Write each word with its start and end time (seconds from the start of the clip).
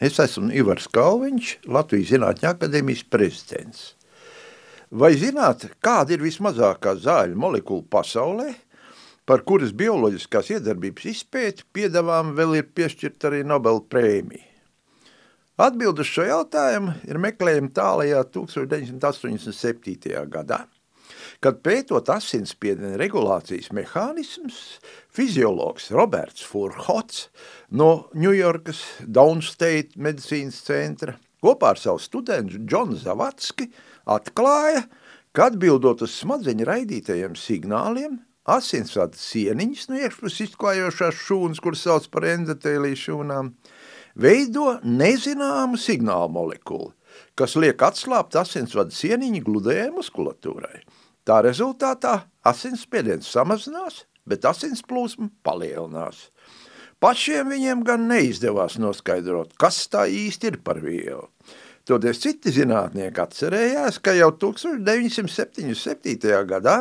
Es 0.00 0.16
esmu 0.16 0.48
Ivars 0.56 0.86
Kalviņš, 0.88 1.48
Latvijas 1.68 2.08
Zinātņu 2.14 2.46
akadēmijas 2.48 3.02
prezidents. 3.12 3.82
Vai 4.88 5.12
zināt, 5.20 5.66
kāda 5.84 6.16
ir 6.16 6.24
vismazākā 6.24 6.94
zāļu 7.04 7.36
molekula 7.36 7.84
pasaulē, 7.92 8.48
par 9.28 9.44
kuras 9.44 9.74
bioloģiskās 9.76 10.54
iedarbības 10.56 11.10
izpēti 11.12 11.68
piedāvām 11.76 12.32
vēl 12.38 12.56
ir 12.62 12.72
piešķirt 12.72 13.28
arī 13.28 13.44
Nobel 13.44 13.84
prēmiju? 13.92 14.46
Atbildi 15.60 16.00
uz 16.00 16.08
šo 16.08 16.24
jautājumu 16.24 16.96
ir 17.04 17.20
meklējama 17.20 17.68
tālajā 17.76 18.24
1987. 18.32 20.16
gadā 20.32 20.64
kad 21.40 21.62
pētot 21.64 22.10
asinsspiediena 22.12 22.98
regulācijas 23.00 23.70
mehānismus, 23.76 24.78
fiziologs 25.08 25.88
Roberts 25.94 26.44
Furhots 26.44 27.28
no 27.72 28.10
Ņujorkas 28.12 28.82
Downstate 29.08 29.96
medicīnas 29.96 30.60
centra 30.66 31.16
kopā 31.40 31.72
ar 31.74 31.80
savu 31.80 32.00
studentu 32.02 32.60
Džonu 32.60 32.98
Zavatski 33.00 33.70
atklāja, 34.04 34.84
ka 35.32 35.48
atbildot 35.48 36.04
uz 36.04 36.12
smadzeņu 36.20 36.66
raidītajiem 36.68 37.36
signāliem, 37.38 38.18
asinsvadu 38.50 39.16
sieniņas 39.20 39.88
no 39.90 40.00
iekšpus 40.00 40.40
izklājošās 40.46 41.20
šūnas, 41.24 41.60
kuras 41.62 41.84
sauc 41.86 42.08
par 42.12 42.26
endotēliju 42.34 43.00
šūnām, 43.00 43.52
veido 44.20 44.74
nezināmu 44.84 45.80
signālu 45.80 46.32
molekulu, 46.34 46.90
kas 47.38 47.56
liek 47.56 47.80
atslābt 47.86 48.36
asinsvadu 48.36 48.92
sieniņu 48.92 49.44
gludējai 49.46 49.92
muskulatūrai. 49.94 50.82
Tā 51.30 51.36
rezultātā 51.46 52.24
asinsspiediens 52.50 53.28
samazinās, 53.30 54.00
bet 54.26 54.42
asins 54.50 54.80
plūsma 54.82 55.28
palielinās. 55.46 56.24
Pašiem 56.98 57.52
viņiem 57.54 57.84
gan 57.86 58.08
neizdevās 58.10 58.74
noskaidrot, 58.82 59.54
kas 59.54 59.76
tā 59.92 60.08
īsti 60.10 60.50
ir 60.50 60.56
par 60.66 60.80
vielu. 60.82 61.30
Toties 61.86 62.18
citi 62.24 62.50
zinātnieki 62.56 63.22
atcerējās, 63.22 64.02
ka 64.02 64.10
jau 64.18 64.32
1977. 64.42 66.34
gadā 66.50 66.76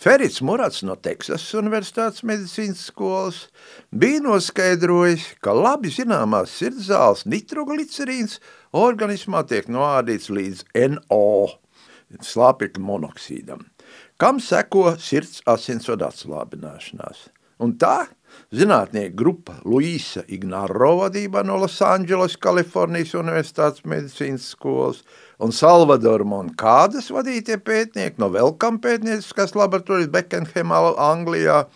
Ferits 0.00 0.40
Murats 0.40 0.80
no 0.88 0.96
Teksasas 0.96 1.52
Universitātes 1.60 2.24
medicīnas 2.24 2.88
skolas 2.88 3.44
bija 3.92 4.24
noskaidrojis, 4.24 5.36
ka 5.44 5.52
labi 5.52 5.92
zināmās 5.92 6.56
sirdzāles 6.62 7.26
nitroglicerīns 7.28 8.40
organismā 8.72 9.44
tiek 9.52 9.68
noādīts 9.68 10.32
līdz 10.32 10.64
NO, 10.96 11.60
slāpekļa 12.20 12.84
monoksīdam 12.84 13.64
kam 14.22 14.38
seko 14.38 14.92
sirds 15.02 15.40
asinsvadu 15.50 16.06
atslābināšanās. 16.06 17.24
Un 17.62 17.72
tā 17.78 18.04
zinātnieku 18.54 19.16
grupa 19.18 19.56
Luisa 19.66 20.22
Ignaro 20.30 20.92
vadībā 21.00 21.42
no 21.46 21.56
Losandželos, 21.58 22.36
Kalifornijas 22.42 23.16
Universitātes 23.18 23.82
medicīnas 23.82 24.46
skolas 24.54 25.02
un 25.42 25.50
Salvador 25.54 26.22
Monkādas 26.22 27.10
vadītie 27.10 27.58
pētnieki 27.58 28.22
no 28.22 28.30
Velkam 28.34 28.78
pētnieciskās 28.82 29.56
laboratorijas 29.58 30.12
Beckenhamā, 30.14 30.84
Anglijā– 31.10 31.64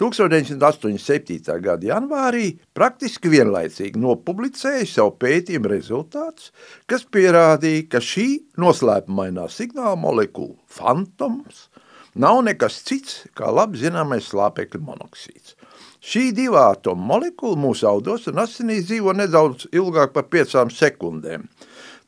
1987. 0.00 1.60
gada 1.60 1.86
janvārī 1.86 2.46
praktiski 2.74 3.30
vienlaicīgi 3.32 4.00
nopublicēja 4.00 4.86
savu 4.88 5.12
pētījumu 5.20 5.72
rezultātus, 5.72 6.50
kas 6.88 7.04
pierādīja, 7.04 7.88
ka 7.92 8.00
šī 8.00 8.28
noslēpumainā 8.60 9.48
signāla 9.52 9.98
molekula 10.00 10.56
fantoms 10.66 11.68
nav 12.14 12.40
nekas 12.44 12.80
cits 12.88 13.22
kā 13.36 13.52
labi 13.52 13.80
zināmais 13.84 14.30
slāpekļa 14.32 14.80
monoksīds. 14.84 15.56
Šī 16.02 16.32
divu 16.34 16.58
atomu 16.58 17.04
molekula 17.12 17.60
mūsu 17.60 17.86
audos 17.88 18.26
un 18.32 18.40
asinīs 18.42 18.88
dzīvo 18.88 19.12
nedaudz 19.16 19.68
ilgāk 19.72 20.16
par 20.16 20.28
piecām 20.32 20.72
sekundēm– 20.72 21.46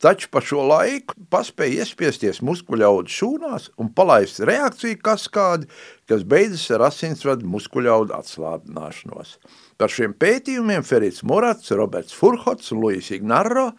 taču 0.03 0.29
pa 0.33 0.43
šo 0.45 0.65
laiku 0.69 1.17
paspēja 1.33 1.85
iespiesties 1.85 2.41
muskuļaudu 2.45 3.13
šūnās 3.13 3.71
un 3.81 3.91
palaist 3.97 4.43
reakciju 4.45 5.01
kaskādi, 5.05 5.69
kas 6.11 6.25
beidzas 6.29 6.67
ar 6.77 6.87
asinsvadu 6.91 7.49
muskuļaudu 7.51 8.17
atslābināšanos. 8.17 9.37
Par 9.81 9.93
šiem 9.93 10.15
pētījumiem 10.19 10.87
Ferits 10.87 11.25
Murats, 11.27 11.73
Roberts 11.75 12.15
Furhots 12.15 12.73
un 12.75 12.85
Luis 12.85 13.11
Ignarro 13.15 13.71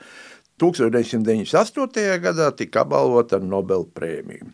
1998. 0.61 2.19
gadā 2.23 2.51
tika 2.55 2.85
apbalvota 2.85 3.39
ar 3.39 3.47
Nobel 3.47 3.87
prēmiju. 3.95 4.53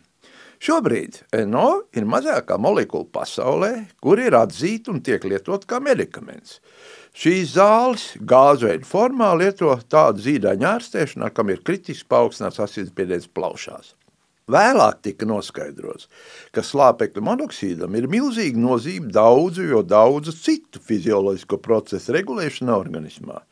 Šobrīd 0.62 1.16
NO 1.50 1.68
ir 1.90 2.04
mazākā 2.06 2.54
molekula 2.54 3.08
pasaulē, 3.10 3.70
kur 3.98 4.20
ir 4.22 4.36
atzīta 4.38 4.92
un 4.92 5.00
tiek 5.02 5.24
lietot 5.26 5.64
kā 5.66 5.80
medikaments. 5.82 6.60
Šīs 7.18 7.56
zāles 7.56 8.04
gāzveida 8.22 8.86
formā 8.86 9.32
lieto 9.40 9.72
tādu 9.90 10.22
zīdaiņu 10.22 10.68
ārstēšanā, 10.70 11.32
kam 11.34 11.50
ir 11.50 11.64
kritiski 11.66 12.06
paaugstināts 12.14 12.62
asinsspiediens 12.62 13.26
plaušās. 13.34 13.96
Vēlāk 14.52 15.02
tika 15.02 15.26
noskaidrots, 15.26 16.06
ka 16.54 16.62
slāpekļa 16.66 17.26
monoksīdam 17.26 17.98
ir 17.98 18.06
milzīga 18.10 18.62
nozīme 18.62 19.10
daudzu, 19.14 19.66
jo 19.66 19.82
daudzu 19.82 20.34
citu 20.34 20.78
fizioloģisko 20.82 21.58
procesu 21.62 22.14
regulēšanā 22.14 22.78
organismā. 22.78 23.42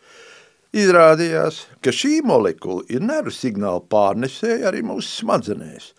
Izrādījās, 0.70 1.64
ka 1.82 1.91
šī 1.91 2.20
molekula 2.22 2.84
ir 2.94 3.03
nervu 3.03 3.32
signālu 3.34 3.82
pārnesēja 3.91 4.69
arī 4.70 4.84
mūsu 4.86 5.25
smadzenēs 5.25 5.92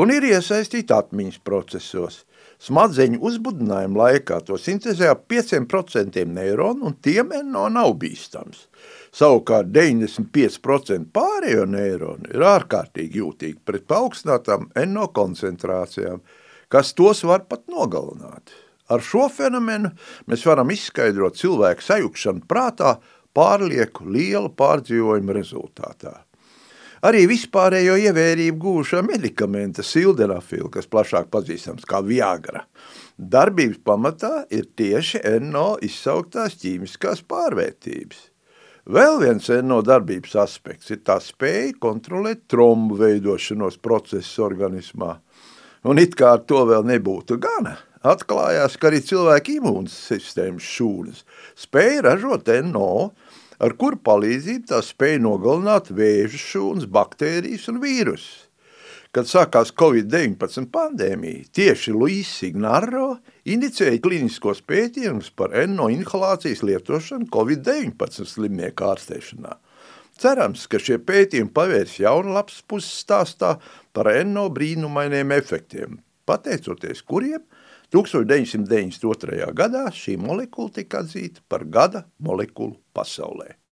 un 0.00 0.14
ir 0.14 0.24
iesaistīta 0.32 1.02
atmiņas 1.04 1.42
procesos– 1.44 2.22
Smadzeņu 2.64 3.18
uzbudinājuma 3.28 3.98
laikā 3.98 4.38
to 4.48 4.56
sintēzē 4.56 5.10
ap 5.12 5.26
5% 5.28 6.22
neironu, 6.30 6.86
un 6.88 6.94
tiem 7.04 7.34
NO 7.50 7.66
nav 7.72 7.90
bīstams. 8.00 8.68
Savukārt 9.14 9.68
95% 9.74 11.10
pārējo 11.14 11.66
neironu 11.68 12.30
ir 12.32 12.44
ārkārtīgi 12.48 13.20
jūtīgi 13.20 13.58
pret 13.68 13.84
paaugstinātām 13.90 14.70
NO 14.90 15.08
koncentrācijām, 15.18 16.22
kas 16.72 16.94
tos 16.96 17.20
var 17.28 17.44
pat 17.50 17.66
nogalināt. 17.68 18.54
Ar 18.88 19.04
šo 19.04 19.28
fenomenu 19.32 19.92
mēs 20.30 20.44
varam 20.48 20.72
izskaidrot 20.72 21.36
cilvēku 21.40 21.84
sajukšanu 21.84 22.46
prātā 22.48 22.96
pārlieku 23.36 24.06
liela 24.08 24.50
pārdzīvojuma 24.50 25.36
rezultātā. 25.36 26.14
Arī 27.04 27.26
vispārējo 27.28 27.98
ievērību 28.00 28.60
gūšā 28.62 29.02
medikamenta 29.04 29.84
sildenafila, 29.84 30.70
kas 30.72 30.88
plašāk 30.88 31.26
pazīstams 31.34 31.84
kā 31.88 32.00
Viagra, 32.00 32.62
darbības 33.18 33.82
pamatā 33.84 34.46
ir 34.48 34.70
tieši 34.78 35.20
NO 35.44 35.74
izsauktās 35.84 36.56
ķīmiskās 36.62 37.20
pārvērtības. 37.28 38.30
Vēl 38.84 39.18
viens 39.20 39.50
NO 39.64 39.82
darbības 39.84 40.34
aspekts 40.42 40.92
ir 40.92 41.02
tā 41.04 41.18
spēja 41.20 41.72
kontrolēt 41.80 42.46
trombu 42.52 42.96
veidošanos 43.00 43.78
procesus 43.84 44.40
organismā. 44.44 45.14
Un 45.88 46.00
it 46.00 46.16
kā 46.16 46.34
ar 46.38 46.44
to 46.48 46.64
vēl 46.68 46.84
nebūtu 46.88 47.36
gana, 47.40 47.76
atklājās, 48.04 48.76
ka 48.78 48.90
arī 48.90 49.00
cilvēka 49.04 49.56
imūnas 49.58 49.94
sistēmas 50.10 50.66
šūnas 50.76 51.24
spēja 51.64 52.04
ražot 52.10 52.50
NO, 52.68 53.12
ar 53.62 53.76
kuru 53.80 54.00
palīdzību 54.04 54.70
tā 54.70 54.80
spēja 54.84 55.22
nogalināt 55.24 55.92
vēža 55.94 56.40
šūnas, 56.40 56.88
baktērijas 56.90 57.70
un 57.72 57.80
vīrusus. 57.82 58.42
Kad 59.14 59.28
sākās 59.30 59.70
Covid-19 59.78 60.72
pandēmija, 60.74 61.44
tieši 61.54 61.92
Luis 61.94 62.32
Ignaro 62.42 63.20
inicēja 63.46 64.00
kliniskos 64.02 64.58
pētījumus 64.66 65.28
par 65.38 65.54
NO 65.70 65.86
inhalācijas 65.94 66.64
lietošanu 66.66 67.28
Covid-19 67.30 68.26
slimnieku 68.26 68.88
ārstēšanā. 68.88 69.54
Cerams, 70.18 70.66
ka 70.70 70.80
šie 70.82 70.98
pētījumi 71.02 71.54
pavērs 71.54 71.94
jaunu 72.02 72.34
lapas 72.34 72.58
puses 72.66 73.04
stāstā 73.04 73.54
par 73.94 74.10
NO 74.26 74.48
brīnumainiem 74.54 75.30
efektiem, 75.38 76.00
pateicoties 76.26 77.02
kuriem 77.06 77.42
1992. 77.94 79.50
gadā 79.54 79.84
šī 79.94 80.16
molekula 80.20 80.72
tika 80.80 81.04
atzīta 81.04 81.44
par 81.48 81.64
gada 81.64 82.06
molekulu 82.18 82.78
pasaulē. 82.96 83.54